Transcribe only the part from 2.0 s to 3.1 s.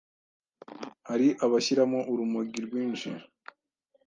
urumogi rwinshi